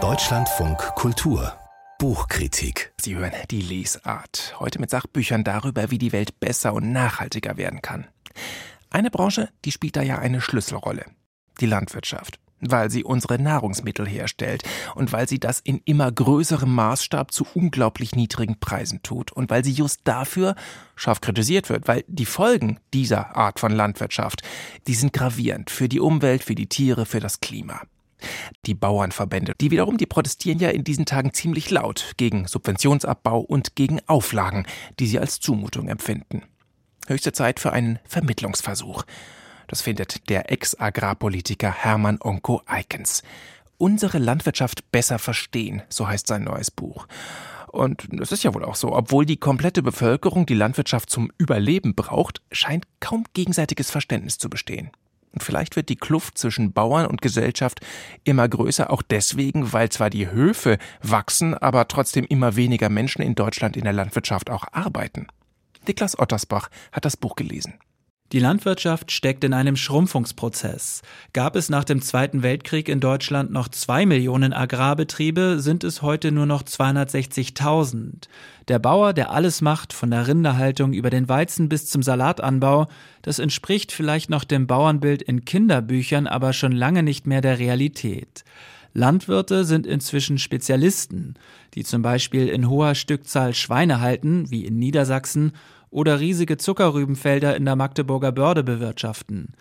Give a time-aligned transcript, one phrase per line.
[0.00, 1.58] Deutschlandfunk Kultur
[1.98, 2.92] Buchkritik.
[3.00, 4.54] Sie hören die Lesart.
[4.60, 8.06] Heute mit Sachbüchern darüber, wie die Welt besser und nachhaltiger werden kann.
[8.88, 11.06] Eine Branche, die spielt da ja eine Schlüsselrolle.
[11.60, 12.38] Die Landwirtschaft.
[12.60, 14.64] Weil sie unsere Nahrungsmittel herstellt
[14.94, 19.64] und weil sie das in immer größerem Maßstab zu unglaublich niedrigen Preisen tut und weil
[19.64, 20.56] sie just dafür
[20.96, 24.42] scharf kritisiert wird, weil die Folgen dieser Art von Landwirtschaft,
[24.86, 27.82] die sind gravierend für die Umwelt, für die Tiere, für das Klima.
[28.66, 33.76] Die Bauernverbände, die wiederum, die protestieren ja in diesen Tagen ziemlich laut gegen Subventionsabbau und
[33.76, 34.66] gegen Auflagen,
[34.98, 36.42] die sie als Zumutung empfinden.
[37.06, 39.04] Höchste Zeit für einen Vermittlungsversuch.
[39.68, 43.22] Das findet der Ex-Agrarpolitiker Hermann Onko Eikens.
[43.76, 47.06] Unsere Landwirtschaft besser verstehen, so heißt sein neues Buch.
[47.68, 51.94] Und es ist ja wohl auch so, obwohl die komplette Bevölkerung die Landwirtschaft zum Überleben
[51.94, 54.90] braucht, scheint kaum gegenseitiges Verständnis zu bestehen.
[55.32, 57.80] Und vielleicht wird die Kluft zwischen Bauern und Gesellschaft
[58.24, 63.34] immer größer, auch deswegen, weil zwar die Höfe wachsen, aber trotzdem immer weniger Menschen in
[63.34, 65.26] Deutschland in der Landwirtschaft auch arbeiten.
[65.86, 67.74] Niklas Ottersbach hat das Buch gelesen.
[68.32, 71.00] Die Landwirtschaft steckt in einem Schrumpfungsprozess.
[71.32, 76.30] Gab es nach dem Zweiten Weltkrieg in Deutschland noch zwei Millionen Agrarbetriebe, sind es heute
[76.30, 78.28] nur noch 260.000.
[78.68, 82.88] Der Bauer, der alles macht, von der Rinderhaltung über den Weizen bis zum Salatanbau,
[83.22, 88.44] das entspricht vielleicht noch dem Bauernbild in Kinderbüchern, aber schon lange nicht mehr der Realität.
[88.92, 91.34] Landwirte sind inzwischen Spezialisten,
[91.74, 95.52] die zum Beispiel in hoher Stückzahl Schweine halten, wie in Niedersachsen,
[95.90, 99.54] oder riesige Zuckerrübenfelder in der Magdeburger Börde bewirtschaften.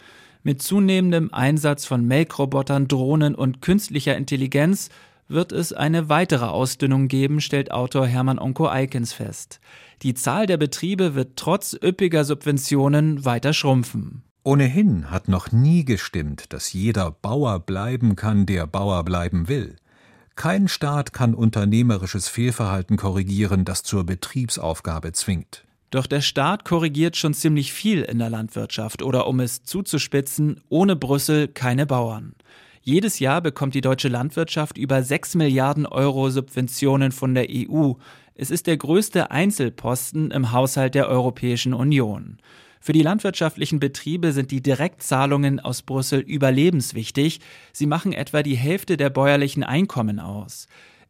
[0.44, 4.90] Mit zunehmendem Einsatz von Melkrobotern, Drohnen und künstlicher Intelligenz
[5.28, 9.60] wird es eine weitere Ausdünnung geben, stellt Autor Hermann Onko Eikens fest.
[10.04, 14.24] Die Zahl der Betriebe wird trotz üppiger Subventionen weiter schrumpfen.
[14.44, 19.76] Ohnehin hat noch nie gestimmt, dass jeder Bauer bleiben kann, der Bauer bleiben will.
[20.38, 25.67] Kein Staat kann unternehmerisches Fehlverhalten korrigieren, das zur Betriebsaufgabe zwingt.
[25.90, 30.96] Doch der Staat korrigiert schon ziemlich viel in der Landwirtschaft oder um es zuzuspitzen, ohne
[30.96, 32.34] Brüssel keine Bauern.
[32.82, 37.94] Jedes Jahr bekommt die deutsche Landwirtschaft über 6 Milliarden Euro Subventionen von der EU.
[38.36, 42.38] Es ist der größte Einzelposten im Haushalt der Europäischen Union.
[42.80, 47.42] Für die landwirtschaftlichen Betriebe sind die Direktzahlungen aus Brüssel überlebenswichtig.
[47.74, 50.68] Sie machen etwa die Hälfte der bäuerlichen Einkommen aus.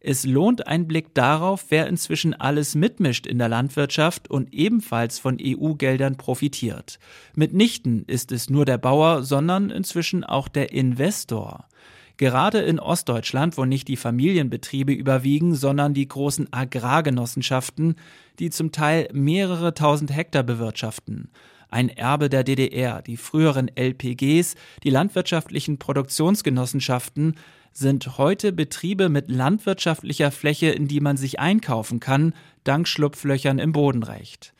[0.09, 5.37] Es lohnt ein Blick darauf, wer inzwischen alles mitmischt in der Landwirtschaft und ebenfalls von
[5.37, 6.97] EU-Geldern profitiert.
[7.35, 11.67] Mitnichten ist es nur der Bauer, sondern inzwischen auch der Investor.
[12.15, 17.95] Gerade in Ostdeutschland, wo nicht die Familienbetriebe überwiegen, sondern die großen Agrargenossenschaften,
[18.39, 21.31] die zum Teil mehrere tausend Hektar bewirtschaften.
[21.69, 27.35] Ein Erbe der DDR, die früheren LPGs, die landwirtschaftlichen Produktionsgenossenschaften,
[27.73, 32.33] sind heute Betriebe mit landwirtschaftlicher Fläche, in die man sich einkaufen kann,
[32.63, 34.53] dank Schlupflöchern im Bodenrecht.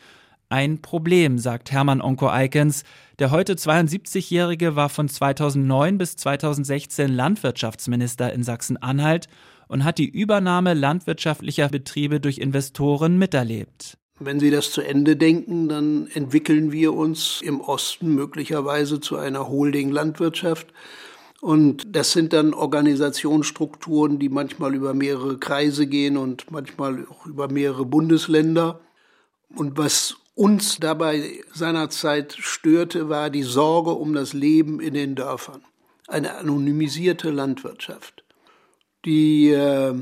[0.50, 2.84] Ein Problem, sagt Hermann Onko Eikens.
[3.19, 9.28] Der heute 72-Jährige war von 2009 bis 2016 Landwirtschaftsminister in Sachsen-Anhalt
[9.68, 13.97] und hat die Übernahme landwirtschaftlicher Betriebe durch Investoren miterlebt.
[14.19, 19.47] Wenn Sie das zu Ende denken, dann entwickeln wir uns im Osten möglicherweise zu einer
[19.47, 20.67] Holding-Landwirtschaft
[21.39, 27.47] und das sind dann Organisationsstrukturen, die manchmal über mehrere Kreise gehen und manchmal auch über
[27.47, 28.79] mehrere Bundesländer.
[29.56, 35.61] Und was uns dabei seinerzeit störte, war die Sorge um das Leben in den Dörfern.
[36.07, 38.23] Eine anonymisierte Landwirtschaft.
[39.06, 39.94] Die äh,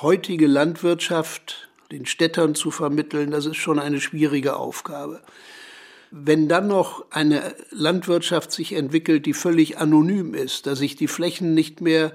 [0.00, 5.20] heutige Landwirtschaft den Städtern zu vermitteln, das ist schon eine schwierige Aufgabe.
[6.10, 11.54] Wenn dann noch eine Landwirtschaft sich entwickelt, die völlig anonym ist, dass ich die Flächen
[11.54, 12.12] nicht mehr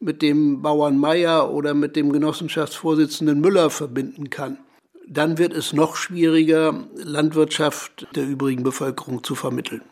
[0.00, 4.58] mit dem Bauern Meier oder mit dem Genossenschaftsvorsitzenden Müller verbinden kann,
[5.06, 9.82] dann wird es noch schwieriger, Landwirtschaft der übrigen Bevölkerung zu vermitteln.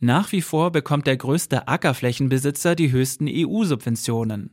[0.00, 4.50] Nach wie vor bekommt der größte Ackerflächenbesitzer die höchsten EU-Subventionen.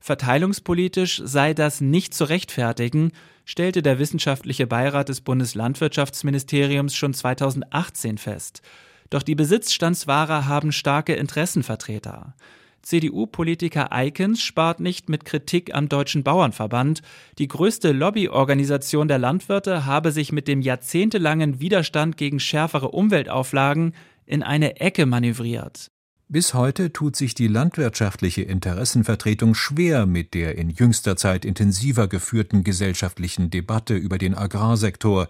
[0.00, 3.12] Verteilungspolitisch sei das nicht zu rechtfertigen,
[3.46, 8.60] stellte der wissenschaftliche Beirat des Bundeslandwirtschaftsministeriums schon 2018 fest.
[9.08, 12.34] Doch die Besitzstandswahrer haben starke Interessenvertreter.
[12.82, 17.02] CDU-Politiker Eikens spart nicht mit Kritik am Deutschen Bauernverband.
[17.38, 23.94] Die größte Lobbyorganisation der Landwirte habe sich mit dem jahrzehntelangen Widerstand gegen schärfere Umweltauflagen
[24.24, 25.90] in eine Ecke manövriert.
[26.28, 32.64] Bis heute tut sich die landwirtschaftliche Interessenvertretung schwer mit der in jüngster Zeit intensiver geführten
[32.64, 35.28] gesellschaftlichen Debatte über den Agrarsektor.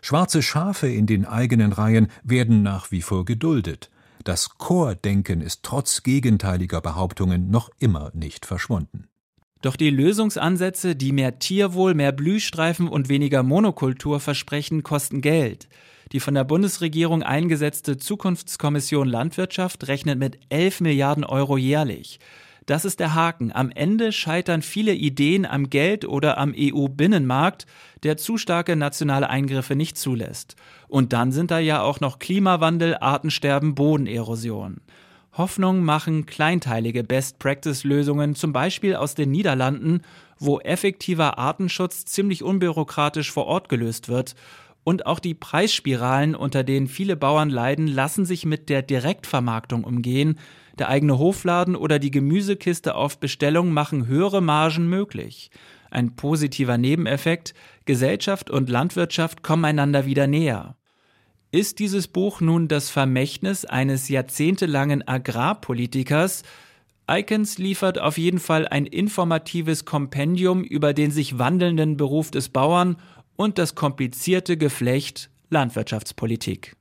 [0.00, 3.90] Schwarze Schafe in den eigenen Reihen werden nach wie vor geduldet.
[4.24, 9.06] Das Chordenken ist trotz gegenteiliger Behauptungen noch immer nicht verschwunden.
[9.60, 15.68] Doch die Lösungsansätze, die mehr Tierwohl, mehr Blühstreifen und weniger Monokultur versprechen, kosten Geld.
[16.12, 22.18] Die von der Bundesregierung eingesetzte Zukunftskommission Landwirtschaft rechnet mit 11 Milliarden Euro jährlich.
[22.66, 23.50] Das ist der Haken.
[23.50, 27.66] Am Ende scheitern viele Ideen am Geld oder am EU-Binnenmarkt,
[28.02, 30.54] der zu starke nationale Eingriffe nicht zulässt.
[30.86, 34.82] Und dann sind da ja auch noch Klimawandel, Artensterben, Bodenerosion.
[35.38, 40.02] Hoffnung machen kleinteilige Best-Practice-Lösungen, zum Beispiel aus den Niederlanden,
[40.38, 44.34] wo effektiver Artenschutz ziemlich unbürokratisch vor Ort gelöst wird.
[44.84, 50.38] Und auch die Preisspiralen, unter denen viele Bauern leiden, lassen sich mit der Direktvermarktung umgehen.
[50.78, 55.50] Der eigene Hofladen oder die Gemüsekiste auf Bestellung machen höhere Margen möglich.
[55.90, 57.54] Ein positiver Nebeneffekt,
[57.84, 60.76] Gesellschaft und Landwirtschaft kommen einander wieder näher.
[61.50, 66.42] Ist dieses Buch nun das Vermächtnis eines jahrzehntelangen Agrarpolitikers?
[67.10, 72.96] Icons liefert auf jeden Fall ein informatives Kompendium über den sich wandelnden Beruf des Bauern
[73.36, 76.76] und das komplizierte Geflecht Landwirtschaftspolitik.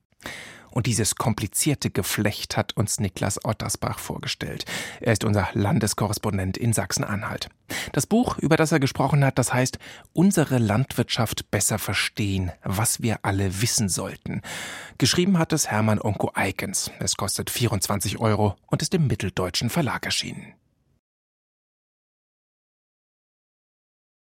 [0.77, 4.65] Und dieses komplizierte Geflecht hat uns Niklas Ottersbach vorgestellt.
[5.01, 7.49] Er ist unser Landeskorrespondent in Sachsen-Anhalt.
[7.93, 9.79] Das Buch, über das er gesprochen hat, das heißt
[10.13, 14.43] Unsere Landwirtschaft besser verstehen, was wir alle wissen sollten.
[14.99, 16.91] Geschrieben hat es Hermann Onko Eikens.
[16.99, 20.53] Es kostet 24 Euro und ist im Mitteldeutschen Verlag erschienen.